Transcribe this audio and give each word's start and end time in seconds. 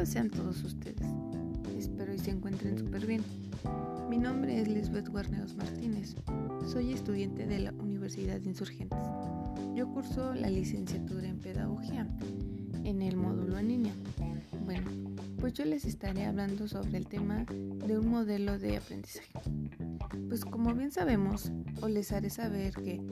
Bienvenidos 0.00 0.30
sean 0.30 0.30
todos 0.30 0.64
ustedes. 0.64 1.06
Espero 1.76 2.14
y 2.14 2.18
se 2.18 2.30
encuentren 2.30 2.78
súper 2.78 3.04
bien. 3.04 3.22
Mi 4.08 4.16
nombre 4.16 4.58
es 4.58 4.66
Lisbeth 4.66 5.08
Guarneos 5.08 5.54
Martínez. 5.56 6.16
Soy 6.66 6.94
estudiante 6.94 7.44
de 7.46 7.58
la 7.58 7.72
Universidad 7.72 8.40
de 8.40 8.48
Insurgentes. 8.48 8.98
Yo 9.74 9.92
curso 9.92 10.32
la 10.32 10.48
licenciatura 10.48 11.28
en 11.28 11.38
Pedagogía 11.38 12.08
en 12.82 13.02
el 13.02 13.18
módulo 13.18 13.58
en 13.58 13.68
línea. 13.68 13.92
Bueno, 14.64 14.90
pues 15.38 15.52
yo 15.52 15.66
les 15.66 15.84
estaré 15.84 16.24
hablando 16.24 16.66
sobre 16.66 16.96
el 16.96 17.06
tema 17.06 17.44
de 17.44 17.98
un 17.98 18.08
modelo 18.08 18.58
de 18.58 18.78
aprendizaje. 18.78 19.38
Pues 20.28 20.46
como 20.46 20.74
bien 20.74 20.92
sabemos, 20.92 21.52
o 21.82 21.88
les 21.88 22.10
haré 22.12 22.30
saber 22.30 22.72
que 22.72 23.02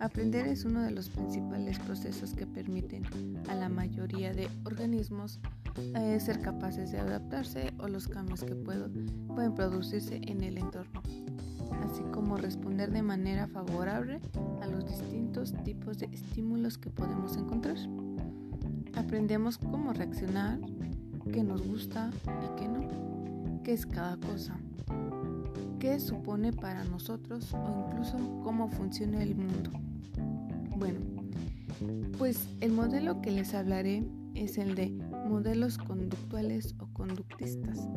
aprender 0.00 0.48
es 0.48 0.64
uno 0.64 0.82
de 0.82 0.90
los 0.90 1.08
principales 1.08 1.78
procesos 1.78 2.34
que 2.34 2.48
permiten 2.48 3.04
a 3.48 3.54
la 3.54 3.68
mayoría 3.68 4.32
de 4.32 4.48
organismos 4.64 5.38
eh, 5.76 6.18
ser 6.20 6.40
capaces 6.40 6.92
de 6.92 6.98
adaptarse 6.98 7.72
o 7.78 7.88
los 7.88 8.08
cambios 8.08 8.42
que 8.42 8.54
pueden 8.54 9.54
producirse 9.54 10.20
en 10.22 10.42
el 10.42 10.58
entorno, 10.58 11.02
así 11.84 12.02
como 12.12 12.36
responder 12.36 12.90
de 12.90 13.02
manera 13.02 13.48
favorable 13.48 14.20
a 14.60 14.66
los 14.66 14.86
distintos 14.86 15.54
tipos 15.64 15.98
de 15.98 16.06
estímulos 16.06 16.78
que 16.78 16.90
podemos 16.90 17.36
encontrar. 17.36 17.76
Aprendemos 18.94 19.58
cómo 19.58 19.92
reaccionar, 19.92 20.58
qué 21.32 21.42
nos 21.42 21.66
gusta 21.66 22.10
y 22.26 22.60
qué 22.60 22.68
no, 22.68 23.62
qué 23.62 23.72
es 23.72 23.86
cada 23.86 24.16
cosa, 24.18 24.58
qué 25.78 25.98
supone 25.98 26.52
para 26.52 26.84
nosotros 26.84 27.52
o 27.54 27.86
incluso 27.88 28.18
cómo 28.42 28.68
funciona 28.68 29.22
el 29.22 29.34
mundo. 29.34 29.70
Bueno, 30.76 31.00
pues 32.18 32.48
el 32.60 32.72
modelo 32.72 33.20
que 33.22 33.30
les 33.30 33.54
hablaré 33.54 34.04
es 34.44 34.58
el 34.58 34.74
de 34.74 34.90
modelos 35.28 35.78
conductuales 35.78 36.74
o 36.78 36.86
conductistas. 36.92 37.88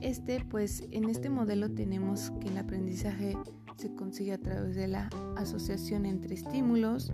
Este, 0.00 0.44
pues 0.44 0.84
en 0.90 1.08
este 1.10 1.28
modelo 1.28 1.70
tenemos 1.70 2.30
que 2.40 2.48
el 2.48 2.58
aprendizaje 2.58 3.36
se 3.76 3.94
consigue 3.94 4.32
a 4.32 4.38
través 4.38 4.74
de 4.76 4.88
la 4.88 5.10
asociación 5.36 6.06
entre 6.06 6.34
estímulos 6.34 7.10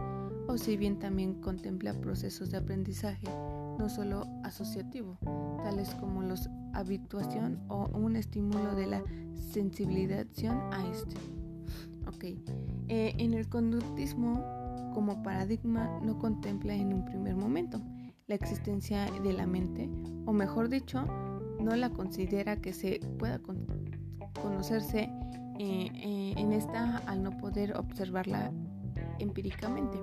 o 0.49 0.57
si 0.57 0.77
bien 0.77 0.99
también 0.99 1.35
contempla 1.41 1.95
procesos 1.95 2.51
de 2.51 2.59
aprendizaje 2.59 3.27
no 3.79 3.89
solo 3.89 4.27
asociativo, 4.43 5.19
tales 5.63 5.91
como 5.97 6.23
la 6.23 6.35
habituación 6.73 7.61
o 7.69 7.89
un 7.95 8.17
estímulo 8.17 8.75
de 8.75 8.87
la 8.87 9.03
sensibilización 9.35 10.59
a 10.73 10.89
este. 10.91 11.17
Ok, 12.07 12.25
eh, 12.89 13.15
en 13.19 13.35
el 13.35 13.49
conductismo 13.49 14.43
como 14.95 15.23
paradigma 15.23 16.01
no 16.03 16.19
contempla 16.19 16.75
en 16.75 16.95
un 16.95 17.05
primer 17.05 17.37
momento 17.37 17.83
la 18.27 18.35
existencia 18.35 19.07
de 19.23 19.33
la 19.33 19.47
mente, 19.47 19.89
o 20.27 20.33
mejor 20.33 20.69
dicho, 20.69 21.05
no 21.61 21.77
la 21.77 21.91
considera 21.91 22.57
que 22.57 22.73
se 22.73 23.01
pueda 23.19 23.41
conocerse 24.43 25.09
eh, 25.59 25.91
eh, 25.95 26.35
en 26.37 26.53
esta 26.53 26.99
al 27.07 27.23
no 27.23 27.37
poder 27.39 27.77
observarla 27.77 28.53
empíricamente. 29.21 29.99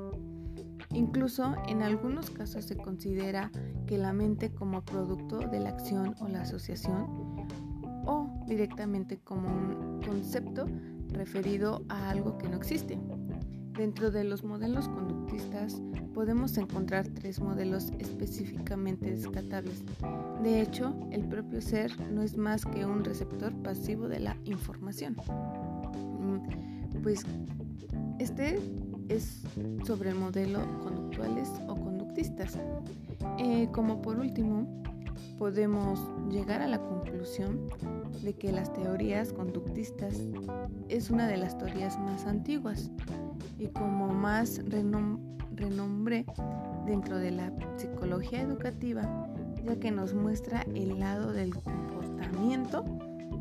Incluso 0.91 1.55
en 1.67 1.81
algunos 1.81 2.29
casos 2.29 2.65
se 2.65 2.77
considera 2.77 3.51
que 3.87 3.97
la 3.97 4.13
mente 4.13 4.53
como 4.53 4.83
producto 4.83 5.39
de 5.39 5.59
la 5.59 5.69
acción 5.69 6.15
o 6.19 6.27
la 6.27 6.41
asociación 6.41 7.07
o 8.05 8.29
directamente 8.47 9.17
como 9.17 9.49
un 9.49 10.01
concepto 10.01 10.65
referido 11.09 11.83
a 11.89 12.09
algo 12.09 12.37
que 12.37 12.47
no 12.47 12.57
existe. 12.57 12.97
Dentro 13.73 14.11
de 14.11 14.23
los 14.23 14.43
modelos 14.43 14.87
podemos 16.13 16.57
encontrar 16.57 17.07
tres 17.07 17.39
modelos 17.39 17.91
específicamente 17.99 19.11
descartables. 19.11 19.83
De 20.43 20.61
hecho, 20.61 20.95
el 21.11 21.25
propio 21.25 21.61
ser 21.61 21.91
no 22.11 22.21
es 22.21 22.37
más 22.37 22.65
que 22.65 22.85
un 22.85 23.03
receptor 23.03 23.53
pasivo 23.63 24.07
de 24.07 24.19
la 24.19 24.37
información. 24.45 25.15
Mm, 26.19 27.01
pues 27.01 27.25
este 28.19 28.59
es 29.09 29.43
sobre 29.85 30.11
el 30.11 30.15
modelo 30.15 30.59
conductuales 30.81 31.49
o 31.67 31.75
conductistas. 31.75 32.57
Eh, 33.39 33.67
como 33.71 34.01
por 34.01 34.19
último, 34.19 34.83
podemos 35.37 35.99
llegar 36.29 36.61
a 36.61 36.67
la 36.67 36.79
conclusión 36.79 37.69
de 38.23 38.33
que 38.33 38.51
las 38.51 38.71
teorías 38.73 39.33
conductistas 39.33 40.15
es 40.89 41.09
una 41.09 41.27
de 41.27 41.37
las 41.37 41.57
teorías 41.57 41.99
más 41.99 42.25
antiguas 42.25 42.91
y 43.59 43.67
como 43.67 44.07
más 44.07 44.61
renombre 44.65 46.25
dentro 46.85 47.17
de 47.17 47.31
la 47.31 47.51
psicología 47.77 48.41
educativa, 48.41 49.27
ya 49.63 49.75
que 49.79 49.91
nos 49.91 50.13
muestra 50.13 50.63
el 50.73 50.99
lado 50.99 51.31
del 51.31 51.55
comportamiento 51.55 52.83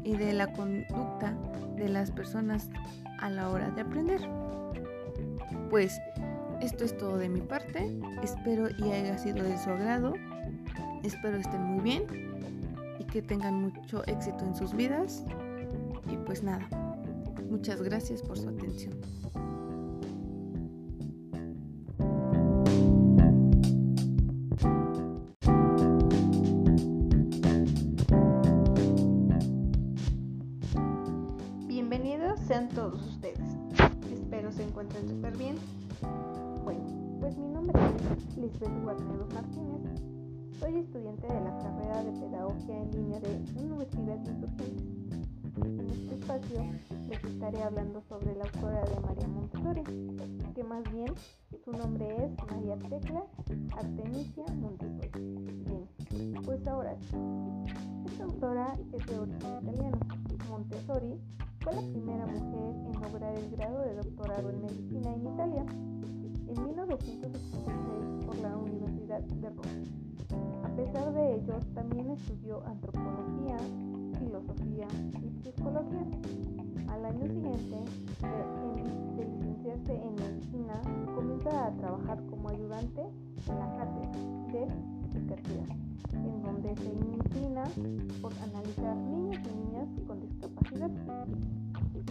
y 0.05 0.17
de 0.17 0.33
la 0.33 0.53
conducta 0.53 1.37
de 1.77 1.89
las 1.89 2.11
personas 2.11 2.71
a 3.19 3.31
la 3.31 3.51
hora 3.51 3.71
de 3.71 3.83
aprender. 3.83 4.21
Pues 5.71 6.01
esto 6.61 6.85
es 6.85 6.97
todo 6.97 7.19
de 7.19 7.29
mi 7.29 7.41
parte, 7.41 7.99
espero 8.23 8.69
y 8.71 8.93
haya 8.93 9.19
sido 9.19 9.43
de 9.43 9.59
su 9.59 9.71
agrado, 9.71 10.15
espero 11.03 11.37
estén 11.37 11.63
muy 11.63 11.83
bien 11.83 12.05
y 12.99 13.05
que 13.05 13.23
tengan 13.23 13.55
mucho 13.55 14.05
éxito 14.07 14.45
en 14.45 14.55
sus 14.55 14.75
vidas 14.75 15.25
y 16.11 16.17
pues 16.19 16.43
nada, 16.43 16.69
muchas 17.51 17.83
gracias 17.83 18.23
por 18.23 18.39
su 18.39 18.49
atención. 18.49 18.95
Sean 32.47 32.69
todos 32.71 33.01
ustedes. 33.07 33.57
Espero 34.13 34.51
se 34.53 34.65
encuentren 34.65 35.09
súper 35.09 35.37
bien. 35.37 35.57
Bueno, 36.65 36.85
pues 37.21 37.37
mi 37.37 37.49
nombre 37.49 37.79
es 38.17 38.37
Lisbeth 38.37 38.83
Guarneros 38.83 39.33
Martínez. 39.33 40.01
Soy 40.59 40.77
estudiante 40.77 41.27
de 41.27 41.41
la 41.41 41.59
carrera 41.59 42.03
de 42.05 42.13
Pedagogía 42.13 42.83
en 42.83 42.91
línea 42.93 43.21
de 43.21 43.43
Universidad 43.57 44.17
Insurgentes. 44.27 45.03
En 45.65 45.91
este 45.91 46.15
espacio 46.15 46.65
les 47.09 47.25
estaré 47.25 47.63
hablando 47.63 48.01
sobre 48.09 48.35
la 48.35 48.45
autora 48.45 48.85
de 48.85 49.01
María 49.01 49.29
Montessori, 49.29 49.83
que 50.55 50.65
más 50.65 50.83
bien 50.93 51.13
su 51.65 51.73
nombre 51.73 52.25
es 52.25 52.51
María 52.51 52.77
Tecla 52.89 53.25
Artemisia 53.77 54.45
Montessori. 54.61 55.11
Bien, 55.21 56.35
pues 56.45 56.67
ahora, 56.67 56.97
esta 58.07 58.25
autora 58.25 58.79
es 58.93 59.07
de 59.07 59.19
origen 59.19 59.59
italiano. 59.63 59.99
Montessori 60.49 61.21
fue 61.63 61.75
la 61.75 61.83
primera 61.83 62.27
mujer 62.27 62.75
en 62.87 63.01
lograr 63.01 63.35
el 63.37 63.51
grado 63.51 63.83
de 63.83 63.95
doctorado 63.95 64.51
en 64.51 64.63
medicina 64.63 65.15
en 65.15 65.27
Italia 65.27 65.65
en 66.49 66.65
1966 66.65 68.27
por 68.27 68.37
la 68.39 68.57
Universidad 68.57 69.21
de 69.21 69.49
Roma. 69.49 70.65
A 70.65 70.69
pesar 70.75 71.13
de 71.13 71.37
ello, 71.37 71.55
también 71.73 72.11
estudió 72.11 72.67
antropología, 72.67 73.59
filosofía 74.19 74.89
y 75.23 75.43
psicología. 75.45 76.05
Al 76.89 77.05
año 77.05 77.27
siguiente 77.29 77.77
de, 79.17 79.25
licenciarse 79.25 79.95
en 79.95 80.15
medicina, 80.17 80.81
comienza 81.15 81.67
a 81.67 81.73
trabajar 81.77 82.21
como 82.27 82.49
ayudante 82.49 83.03
en 83.03 83.59
la 83.59 83.77
cátedra 83.77 84.11
de 84.53 84.67
psiquiatría, 85.13 85.77
en 86.13 86.43
donde 86.43 86.75
se 86.77 86.93
inclina 86.93 87.65
por 88.21 88.33
analizar 88.43 88.97
niños 88.97 89.39
y 89.45 89.65
niñas 89.65 89.89
con 90.09 90.21
discapacidad 90.21 90.62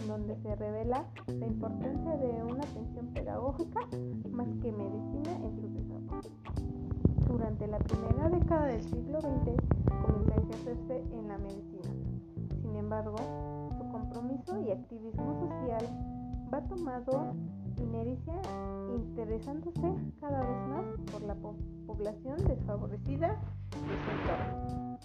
donde 0.06 0.36
se 0.36 0.54
revela 0.56 1.04
la 1.26 1.46
importancia 1.46 2.16
de 2.16 2.44
una 2.44 2.62
atención 2.62 3.06
pedagógica 3.14 3.80
más 4.30 4.48
que 4.60 4.72
medicina 4.72 5.32
en 5.42 5.56
su 5.60 5.68
desarrollo. 5.68 6.30
Durante 7.28 7.66
la 7.66 7.78
primera 7.78 8.28
década 8.28 8.66
del 8.66 8.82
siglo 8.82 9.20
XX 9.20 9.56
comienza 10.06 10.34
a 10.34 10.36
ejercerse 10.36 11.04
en 11.12 11.28
la 11.28 11.38
medicina. 11.38 11.90
Sin 12.60 12.76
embargo, 12.76 13.16
su 13.78 13.88
compromiso 13.90 14.60
y 14.60 14.70
activismo 14.70 15.48
social 15.48 15.86
va 16.52 16.60
tomando 16.62 17.34
inercia 17.78 18.34
interesándose 18.94 19.94
cada 20.20 20.40
vez 20.40 20.68
más 20.68 20.84
por 21.10 21.22
la 21.22 21.34
población 21.86 22.36
desfavorecida 22.46 23.40
de 23.70 23.78
su 23.78 24.10
entorno. 24.10 24.98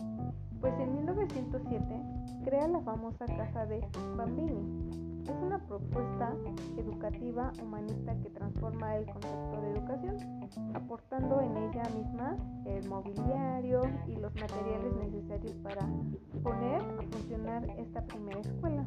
Pues 0.60 0.74
en 0.80 0.97
1907 1.28 2.42
crea 2.46 2.68
la 2.68 2.80
famosa 2.82 3.26
Casa 3.26 3.66
de 3.66 3.82
Bambini. 4.16 5.24
Es 5.24 5.36
una 5.42 5.60
propuesta 5.60 6.34
educativa 6.78 7.52
humanista 7.62 8.16
que 8.20 8.30
transforma 8.30 8.96
el 8.96 9.06
concepto 9.06 9.62
de 9.62 9.72
educación, 9.72 10.16
aportando 10.74 11.42
en 11.42 11.58
ella 11.58 11.84
misma 11.96 12.38
el 12.66 12.88
mobiliario 12.88 13.82
y 14.08 14.16
los 14.16 14.34
materiales 14.36 14.94
necesarios 14.96 15.54
para 15.64 15.86
poner 16.44 16.82
a 16.82 17.02
funcionar 17.12 17.70
esta 17.78 18.06
primera 18.06 18.40
escuela. 18.40 18.86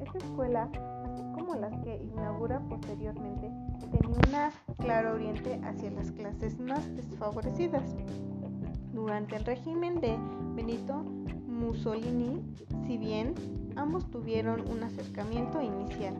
Esta 0.00 0.18
escuela, 0.18 0.68
así 1.04 1.22
como 1.34 1.54
las 1.54 1.76
que 1.84 2.02
inaugura 2.02 2.58
posteriormente, 2.68 3.52
tenía 3.92 4.16
una 4.28 4.50
clara 4.78 5.12
oriente 5.12 5.60
hacia 5.62 5.90
las 5.92 6.10
clases 6.10 6.58
más 6.58 6.84
desfavorecidas. 6.96 7.94
durante 8.92 9.36
el 9.36 9.44
régimen 9.44 10.00
de 10.00 10.18
Benito 10.54 11.04
Mussolini, 11.60 12.42
si 12.86 12.96
bien 12.96 13.34
ambos 13.76 14.10
tuvieron 14.10 14.68
un 14.70 14.82
acercamiento 14.82 15.60
inicial. 15.60 16.14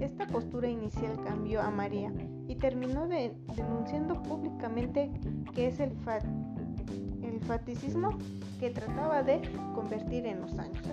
Esta 0.00 0.26
postura 0.26 0.68
inicial 0.68 1.18
cambió 1.24 1.60
a 1.60 1.70
María 1.70 2.12
y 2.46 2.56
terminó 2.56 3.06
denunciando 3.06 4.22
públicamente 4.22 5.10
que 5.54 5.68
es 5.68 5.80
el, 5.80 5.92
el 7.22 7.40
faticismo 7.40 8.10
que 8.60 8.70
trataba 8.70 9.22
de 9.22 9.40
convertir 9.74 10.26
en 10.26 10.40
los 10.40 10.58
años. 10.58 10.84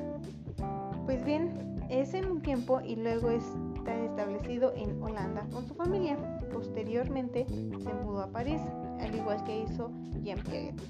Pues 1.05 1.23
bien, 1.23 1.77
es 1.89 2.13
en 2.13 2.31
un 2.31 2.41
tiempo 2.41 2.81
y 2.81 2.95
luego 2.95 3.29
está 3.29 3.95
establecido 4.03 4.73
en 4.75 5.01
Holanda 5.01 5.45
con 5.51 5.67
su 5.67 5.75
familia. 5.75 6.17
Posteriormente 6.51 7.45
se 7.47 7.93
mudó 7.93 8.21
a 8.21 8.31
París, 8.31 8.61
al 8.99 9.13
igual 9.13 9.43
que 9.43 9.63
hizo 9.63 9.91
Jean 10.23 10.39
Piaget 10.39 10.81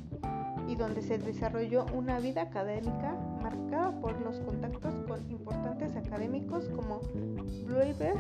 y 0.68 0.76
donde 0.76 1.02
se 1.02 1.18
desarrolló 1.18 1.86
una 1.94 2.20
vida 2.20 2.44
académica 2.44 3.16
marcada 3.42 3.92
por 4.00 4.20
los 4.22 4.40
contactos 4.40 4.94
con 5.08 5.32
importantes 5.32 5.96
académicos 5.96 6.68
como 6.76 7.02
Bloiber, 7.66 8.16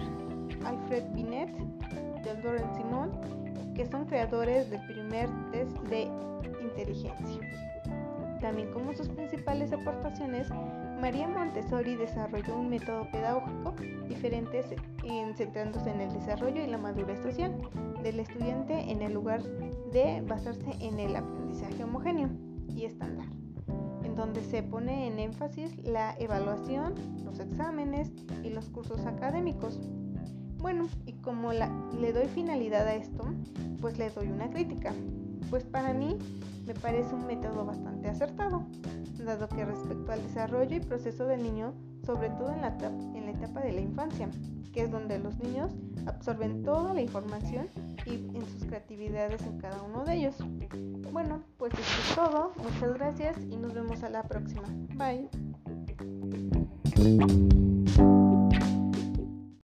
Alfred 0.65 1.03
Binet, 1.13 1.51
Del 2.23 2.41
Simon, 2.75 3.11
que 3.75 3.85
son 3.85 4.05
creadores 4.05 4.69
del 4.69 4.85
primer 4.87 5.29
test 5.51 5.77
de 5.89 6.09
inteligencia. 6.61 7.74
También 8.45 8.71
como 8.71 8.93
sus 8.93 9.09
principales 9.09 9.73
aportaciones, 9.73 10.47
María 11.01 11.27
Montessori 11.27 11.95
desarrolló 11.95 12.59
un 12.59 12.69
método 12.69 13.09
pedagógico 13.11 13.73
diferente 14.07 14.63
en, 15.03 15.35
centrándose 15.35 15.89
en 15.89 16.01
el 16.01 16.13
desarrollo 16.13 16.63
y 16.63 16.67
la 16.67 16.77
madurez 16.77 17.19
social 17.23 17.59
del 18.03 18.19
estudiante 18.19 18.91
en 18.91 19.01
el 19.01 19.15
lugar 19.15 19.41
de 19.91 20.21
basarse 20.27 20.69
en 20.79 20.99
el 20.99 21.15
aprendizaje 21.15 21.83
homogéneo 21.83 22.29
y 22.69 22.85
estándar, 22.85 23.25
en 24.03 24.15
donde 24.15 24.43
se 24.43 24.61
pone 24.61 25.07
en 25.07 25.17
énfasis 25.17 25.75
la 25.83 26.15
evaluación, 26.19 26.93
los 27.25 27.39
exámenes 27.39 28.13
y 28.43 28.51
los 28.51 28.69
cursos 28.69 29.07
académicos. 29.07 29.79
Bueno, 30.59 30.85
y 31.07 31.13
como 31.13 31.51
le 31.51 32.13
doy 32.13 32.27
finalidad 32.27 32.85
a 32.85 32.93
esto, 32.93 33.23
pues 33.81 33.97
le 33.97 34.11
doy 34.11 34.27
una 34.27 34.51
crítica, 34.51 34.93
pues 35.49 35.63
para 35.63 35.93
mí 35.93 36.17
me 36.65 36.73
parece 36.73 37.13
un 37.13 37.25
método 37.27 37.65
bastante 37.65 38.07
acertado, 38.09 38.65
dado 39.23 39.47
que 39.49 39.65
respecto 39.65 40.11
al 40.11 40.21
desarrollo 40.23 40.75
y 40.75 40.79
proceso 40.79 41.25
del 41.25 41.43
niño, 41.43 41.73
sobre 42.05 42.29
todo 42.29 42.51
en 42.51 42.61
la, 42.61 42.75
en 43.13 43.25
la 43.25 43.31
etapa 43.31 43.61
de 43.61 43.73
la 43.73 43.81
infancia, 43.81 44.29
que 44.73 44.83
es 44.83 44.91
donde 44.91 45.19
los 45.19 45.37
niños 45.39 45.71
absorben 46.05 46.63
toda 46.63 46.93
la 46.93 47.01
información 47.01 47.67
y 48.05 48.15
en 48.15 48.45
sus 48.45 48.65
creatividades 48.65 49.41
en 49.43 49.57
cada 49.57 49.81
uno 49.81 50.03
de 50.05 50.15
ellos. 50.15 50.35
Bueno, 51.11 51.41
pues 51.57 51.73
esto 51.73 52.01
es 52.01 52.15
todo. 52.15 52.51
Muchas 52.57 52.93
gracias 52.93 53.37
y 53.49 53.55
nos 53.57 53.73
vemos 53.73 54.03
a 54.03 54.09
la 54.09 54.23
próxima. 54.23 54.63
Bye. 54.95 55.29